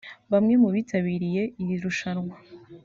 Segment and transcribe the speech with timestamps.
[0.31, 2.35] Bamwe mu bitabiriye iri rushanwa